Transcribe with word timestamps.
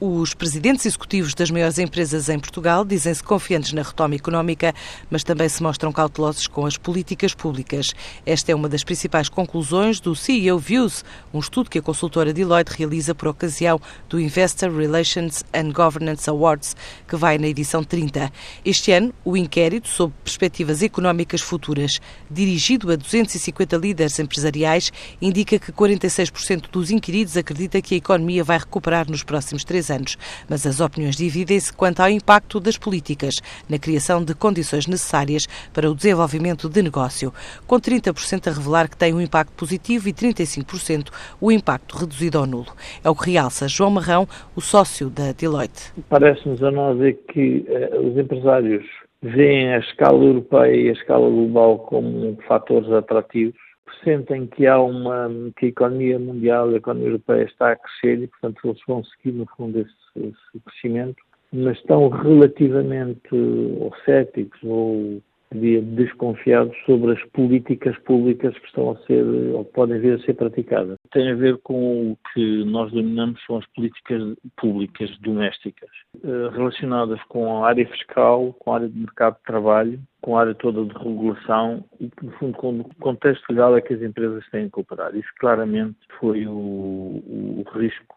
Os 0.00 0.32
presidentes 0.32 0.86
executivos 0.86 1.34
das 1.34 1.50
maiores 1.50 1.76
empresas 1.76 2.28
em 2.28 2.38
Portugal 2.38 2.84
dizem-se 2.84 3.20
confiantes 3.20 3.72
na 3.72 3.82
retoma 3.82 4.14
económica, 4.14 4.72
mas 5.10 5.24
também 5.24 5.48
se 5.48 5.60
mostram 5.60 5.90
cautelosos 5.90 6.46
com 6.46 6.64
as 6.64 6.76
políticas 6.76 7.34
públicas. 7.34 7.92
Esta 8.24 8.52
é 8.52 8.54
uma 8.54 8.68
das 8.68 8.84
principais 8.84 9.28
conclusões 9.28 9.98
do 9.98 10.14
CEO 10.14 10.56
Views, 10.56 11.04
um 11.34 11.40
estudo 11.40 11.68
que 11.68 11.80
a 11.80 11.82
consultora 11.82 12.32
Deloitte 12.32 12.76
realiza 12.78 13.12
por 13.12 13.26
ocasião 13.26 13.80
do 14.08 14.20
Investor 14.20 14.70
Relations 14.70 15.42
and 15.52 15.72
Governance 15.72 16.30
Awards, 16.30 16.76
que 17.08 17.16
vai 17.16 17.36
na 17.36 17.48
edição 17.48 17.82
30. 17.82 18.32
Este 18.64 18.92
ano, 18.92 19.12
o 19.24 19.36
inquérito 19.36 19.88
sobre 19.88 20.14
perspectivas 20.22 20.80
económicas 20.80 21.40
futuras, 21.40 22.00
dirigido 22.30 22.92
a 22.92 22.94
250 22.94 23.76
líderes 23.76 24.16
empresariais, 24.20 24.92
indica 25.20 25.58
que 25.58 25.72
46% 25.72 26.70
dos 26.70 26.92
inquiridos 26.92 27.36
acredita 27.36 27.82
que 27.82 27.96
a 27.96 27.98
economia 27.98 28.44
vai 28.44 28.58
recuperar 28.58 29.10
nos 29.10 29.24
próximos 29.24 29.64
três 29.64 29.87
anos, 29.90 30.16
mas 30.48 30.66
as 30.66 30.80
opiniões 30.80 31.16
dividem-se 31.16 31.72
quanto 31.72 32.00
ao 32.00 32.08
impacto 32.08 32.60
das 32.60 32.76
políticas 32.76 33.40
na 33.68 33.78
criação 33.78 34.24
de 34.24 34.34
condições 34.34 34.86
necessárias 34.86 35.46
para 35.72 35.90
o 35.90 35.94
desenvolvimento 35.94 36.68
de 36.68 36.82
negócio, 36.82 37.32
com 37.66 37.76
30% 37.76 38.48
a 38.48 38.52
revelar 38.52 38.88
que 38.88 38.96
tem 38.96 39.14
um 39.14 39.20
impacto 39.20 39.52
positivo 39.52 40.08
e 40.08 40.12
35% 40.12 41.10
o 41.40 41.52
impacto 41.52 41.96
reduzido 41.96 42.40
ou 42.40 42.46
nulo. 42.46 42.72
É 43.04 43.10
o 43.10 43.14
que 43.14 43.30
realça 43.30 43.68
João 43.68 43.90
Marrão, 43.90 44.26
o 44.56 44.60
sócio 44.60 45.10
da 45.10 45.32
Deloitte. 45.32 45.92
Parece-nos 46.08 46.62
a 46.62 46.70
nós 46.70 47.00
é 47.00 47.12
que 47.12 47.64
eh, 47.68 47.98
os 47.98 48.16
empresários 48.16 48.84
veem 49.22 49.74
a 49.74 49.78
escala 49.78 50.24
europeia 50.24 50.76
e 50.76 50.88
a 50.90 50.92
escala 50.92 51.28
global 51.28 51.78
como 51.78 52.38
fatores 52.46 52.90
atrativos 52.92 53.67
sentem 54.04 54.46
que 54.46 54.66
há 54.66 54.80
uma 54.80 55.28
que 55.56 55.66
a 55.66 55.68
economia 55.68 56.18
mundial, 56.18 56.68
a 56.68 56.76
economia 56.76 57.08
europeia 57.08 57.44
está 57.44 57.72
a 57.72 57.76
crescer 57.76 58.22
e, 58.22 58.26
portanto, 58.26 58.60
eles 58.64 58.80
vão 58.86 59.04
seguir 59.04 59.32
no 59.32 59.46
fundo 59.56 59.80
esse, 59.80 60.28
esse 60.28 60.64
crescimento, 60.64 61.22
mas 61.52 61.78
estão 61.78 62.08
relativamente 62.08 63.34
ou 63.34 63.92
céticos 64.04 64.60
ou 64.62 65.20
desconfiados 65.50 66.76
sobre 66.84 67.12
as 67.12 67.24
políticas 67.30 67.96
públicas 68.00 68.56
que 68.58 68.66
estão 68.66 68.90
a 68.90 68.96
ser 69.06 69.24
ou 69.54 69.64
podem 69.64 69.98
vir 69.98 70.14
a 70.14 70.18
ser 70.24 70.34
praticadas. 70.34 70.98
Tem 71.10 71.30
a 71.30 71.34
ver 71.34 71.58
com 71.58 72.12
o 72.12 72.18
que 72.32 72.64
nós 72.64 72.92
denominamos 72.92 73.42
são 73.46 73.56
as 73.56 73.66
políticas 73.68 74.34
públicas 74.56 75.10
domésticas, 75.20 75.88
eh, 76.22 76.50
relacionadas 76.52 77.22
com 77.24 77.64
a 77.64 77.68
área 77.68 77.86
fiscal, 77.88 78.54
com 78.58 78.72
a 78.72 78.76
área 78.76 78.88
de 78.88 78.98
mercado 78.98 79.36
de 79.36 79.42
trabalho, 79.44 80.00
com 80.20 80.36
a 80.36 80.40
área 80.40 80.54
toda 80.54 80.84
de 80.84 80.92
regulação 80.98 81.84
e, 82.00 82.10
no 82.22 82.32
fundo, 82.32 82.56
com 82.56 82.80
o 82.80 82.84
contexto 83.00 83.48
legal 83.50 83.76
é 83.76 83.80
que 83.80 83.94
as 83.94 84.02
empresas 84.02 84.44
têm 84.50 84.68
que 84.68 84.80
operar. 84.80 85.14
Isso 85.14 85.28
claramente 85.38 85.96
foi 86.18 86.46
o, 86.46 86.52
o 86.52 87.64
risco 87.74 88.16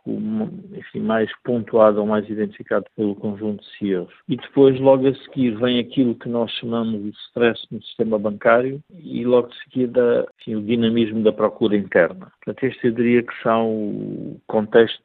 enfim, 0.73 0.99
mais 0.99 1.29
pontuado 1.43 1.99
ou 1.99 2.07
mais 2.07 2.27
identificado 2.29 2.85
pelo 2.95 3.15
conjunto 3.15 3.63
de 3.63 3.77
CEOs. 3.77 4.11
E 4.27 4.35
depois, 4.35 4.79
logo 4.79 5.07
a 5.07 5.13
seguir, 5.15 5.55
vem 5.57 5.79
aquilo 5.79 6.15
que 6.15 6.29
nós 6.29 6.51
chamamos 6.53 7.01
de 7.03 7.09
stress 7.27 7.61
no 7.71 7.81
sistema 7.83 8.17
bancário 8.17 8.81
e 8.91 9.23
logo 9.23 9.49
de 9.49 9.63
seguida 9.63 10.27
enfim, 10.39 10.55
o 10.55 10.61
dinamismo 10.61 11.23
da 11.23 11.31
procura 11.31 11.75
interna. 11.75 12.31
Portanto, 12.43 12.63
este 12.63 12.87
eu 12.87 12.93
diria 12.93 13.23
que 13.23 13.41
são 13.43 13.69
o 13.69 14.41
contexto 14.47 15.01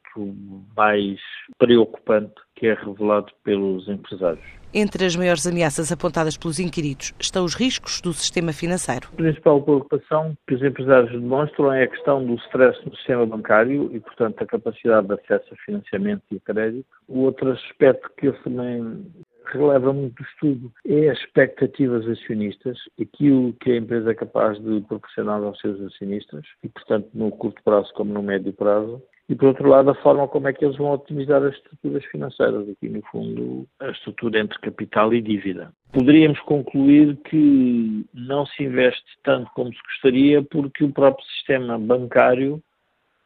mais 0.77 1.20
preocupante 1.58 2.45
que 2.56 2.66
é 2.66 2.74
revelado 2.74 3.32
pelos 3.44 3.88
empresários. 3.88 4.44
Entre 4.74 5.06
as 5.06 5.14
maiores 5.14 5.46
ameaças 5.46 5.92
apontadas 5.92 6.36
pelos 6.36 6.58
inquiridos 6.58 7.14
estão 7.20 7.44
os 7.44 7.54
riscos 7.54 8.00
do 8.00 8.12
sistema 8.12 8.52
financeiro. 8.52 9.08
A 9.12 9.16
principal 9.16 9.62
preocupação 9.62 10.36
que 10.46 10.54
os 10.54 10.62
empresários 10.62 11.12
demonstram 11.12 11.72
é 11.72 11.84
a 11.84 11.88
questão 11.88 12.24
do 12.24 12.34
stress 12.34 12.78
no 12.84 12.94
sistema 12.96 13.24
bancário 13.24 13.90
e, 13.92 14.00
portanto, 14.00 14.42
a 14.42 14.46
capacidade 14.46 15.06
de 15.06 15.14
acesso 15.14 15.54
a 15.54 15.56
financiamento 15.64 16.22
e 16.30 16.36
a 16.36 16.52
crédito. 16.52 16.86
O 17.08 17.20
outro 17.20 17.52
aspecto 17.52 18.10
que 18.18 18.26
eles 18.26 18.42
também 18.42 19.06
releva 19.52 19.92
muito 19.92 20.20
o 20.20 20.24
estudo 20.24 20.72
é 20.84 21.08
as 21.08 21.18
expectativas 21.18 22.06
acionistas, 22.06 22.76
aquilo 23.00 23.52
que 23.54 23.72
a 23.72 23.76
empresa 23.76 24.10
é 24.10 24.14
capaz 24.14 24.58
de 24.58 24.81
proporcionar 24.82 25.42
aos 25.42 25.58
seus 25.60 25.81
acionistas, 25.81 26.44
e 26.62 26.69
portanto 26.69 27.08
no 27.14 27.31
curto 27.31 27.62
prazo 27.62 27.92
como 27.94 28.12
no 28.12 28.22
médio 28.22 28.52
prazo, 28.52 29.00
e 29.28 29.34
por 29.34 29.48
outro 29.48 29.69
lado 29.69 29.91
a 29.91 29.94
forma 29.97 30.28
como 30.28 30.48
é 30.48 30.53
que 30.53 30.64
eles 30.64 30.76
vão 30.76 30.92
otimizar 30.92 31.42
as 31.42 31.54
estruturas 31.54 32.04
financeiras, 32.06 32.69
aqui 32.69 32.88
no 32.88 33.03
fundo 33.10 33.66
a 33.81 33.91
estrutura 33.91 34.41
entre 34.41 34.59
capital 34.60 35.12
e 35.12 35.20
dívida. 35.20 35.72
Poderíamos 35.92 36.38
concluir 36.41 37.16
que 37.28 38.04
não 38.14 38.47
se 38.47 38.62
investe 38.62 39.04
tanto 39.25 39.50
como 39.53 39.72
se 39.72 39.81
gostaria 39.82 40.42
porque 40.42 40.84
o 40.84 40.92
próprio 40.92 41.26
sistema 41.26 41.78
bancário, 41.78 42.62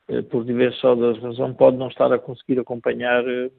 eh, 0.08 0.22
por 0.22 0.44
diversas 0.44 1.18
razões, 1.20 1.56
pode 1.56 1.76
não 1.76 1.88
estar 1.88 2.12
a 2.12 2.18
conseguir 2.18 2.58
acompanhar 2.58 3.22
eh, 3.26 3.50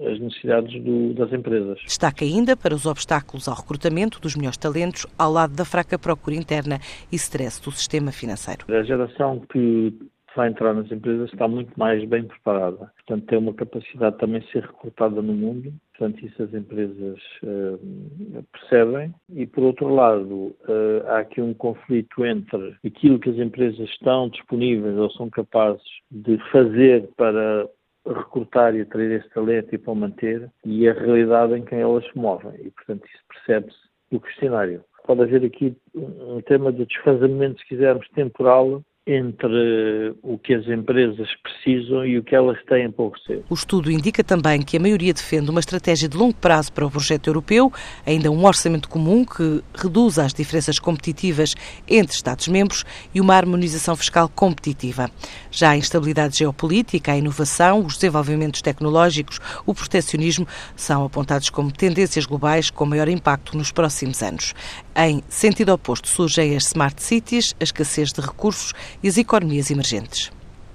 as 0.00 0.18
necessidades 0.18 0.82
do, 0.82 1.14
das 1.14 1.32
empresas. 1.32 1.78
Destaca 1.84 2.24
ainda 2.24 2.56
para 2.56 2.74
os 2.74 2.86
obstáculos 2.86 3.48
ao 3.48 3.54
recrutamento 3.54 4.20
dos 4.20 4.34
melhores 4.34 4.56
talentos, 4.56 5.06
ao 5.18 5.32
lado 5.32 5.54
da 5.54 5.64
fraca 5.64 5.98
procura 5.98 6.36
interna 6.36 6.80
e 7.10 7.16
stress 7.16 7.62
do 7.62 7.70
sistema 7.70 8.10
financeiro. 8.10 8.64
A 8.68 8.82
geração 8.82 9.40
que 9.40 9.94
vai 10.34 10.48
entrar 10.48 10.74
nas 10.74 10.90
empresas 10.90 11.32
está 11.32 11.46
muito 11.46 11.72
mais 11.78 12.04
bem 12.04 12.24
preparada. 12.24 12.90
Portanto, 12.96 13.26
tem 13.26 13.38
uma 13.38 13.54
capacidade 13.54 14.18
também 14.18 14.40
de 14.40 14.50
ser 14.50 14.62
recrutada 14.62 15.20
no 15.20 15.32
mundo. 15.32 15.72
Portanto, 15.96 16.24
isso 16.24 16.42
as 16.42 16.54
empresas 16.54 17.18
uh, 17.42 18.44
percebem. 18.52 19.14
E, 19.30 19.46
por 19.46 19.64
outro 19.64 19.94
lado, 19.94 20.34
uh, 20.34 21.06
há 21.08 21.18
aqui 21.18 21.40
um 21.40 21.54
conflito 21.54 22.24
entre 22.24 22.76
aquilo 22.84 23.18
que 23.18 23.30
as 23.30 23.36
empresas 23.36 23.88
estão 23.90 24.28
disponíveis 24.28 24.96
ou 24.96 25.10
são 25.12 25.28
capazes 25.30 25.82
de 26.10 26.38
fazer 26.50 27.08
para 27.16 27.68
recrutar 28.06 28.74
e 28.74 28.80
atrair 28.80 29.20
esse 29.20 29.30
talento 29.30 29.74
e 29.74 29.78
para 29.78 29.92
o 29.92 29.96
manter 29.96 30.50
e 30.64 30.88
a 30.88 30.92
realidade 30.92 31.54
em 31.54 31.64
que 31.64 31.74
elas 31.74 32.04
se 32.04 32.18
movem. 32.18 32.52
E, 32.60 32.70
portanto, 32.70 33.04
isso 33.06 33.22
percebe-se 33.28 33.78
do 34.10 34.20
questionário. 34.20 34.84
Pode 35.04 35.22
haver 35.22 35.44
aqui 35.44 35.76
um 35.94 36.40
tema 36.42 36.72
de 36.72 36.86
desfazamento, 36.86 37.60
se 37.60 37.66
quisermos, 37.66 38.08
temporal 38.10 38.82
entre 39.04 40.14
o 40.22 40.38
que 40.38 40.54
as 40.54 40.64
empresas 40.68 41.28
precisam 41.42 42.06
e 42.06 42.18
o 42.18 42.22
que 42.22 42.36
elas 42.36 42.56
têm 42.68 42.88
para 42.88 43.04
oferecer. 43.04 43.42
O 43.50 43.54
estudo 43.54 43.90
indica 43.90 44.22
também 44.22 44.62
que 44.62 44.76
a 44.76 44.80
maioria 44.80 45.12
defende 45.12 45.50
uma 45.50 45.58
estratégia 45.58 46.08
de 46.08 46.16
longo 46.16 46.34
prazo 46.34 46.72
para 46.72 46.86
o 46.86 46.90
projeto 46.90 47.26
europeu, 47.26 47.72
ainda 48.06 48.30
um 48.30 48.44
orçamento 48.44 48.88
comum 48.88 49.24
que 49.24 49.60
reduza 49.74 50.24
as 50.24 50.32
diferenças 50.32 50.78
competitivas 50.78 51.54
entre 51.88 52.14
Estados-membros 52.14 52.84
e 53.12 53.20
uma 53.20 53.34
harmonização 53.34 53.96
fiscal 53.96 54.28
competitiva. 54.28 55.10
Já 55.50 55.70
a 55.70 55.76
instabilidade 55.76 56.38
geopolítica, 56.38 57.10
a 57.10 57.16
inovação, 57.16 57.84
os 57.84 57.94
desenvolvimentos 57.94 58.62
tecnológicos, 58.62 59.40
o 59.66 59.74
proteccionismo 59.74 60.46
são 60.76 61.04
apontados 61.04 61.50
como 61.50 61.72
tendências 61.72 62.24
globais 62.24 62.70
com 62.70 62.86
maior 62.86 63.08
impacto 63.08 63.56
nos 63.56 63.72
próximos 63.72 64.22
anos. 64.22 64.54
Em 64.96 65.24
sentido 65.28 65.72
oposto 65.72 66.08
surgem 66.08 66.54
as 66.54 66.66
smart 66.66 67.02
cities, 67.02 67.56
a 67.58 67.64
escassez 67.64 68.12
de 68.12 68.20
recursos 68.20 68.72
e 69.02 69.08
as 69.08 69.16
economias 69.18 69.70
emergentes. 69.70 70.30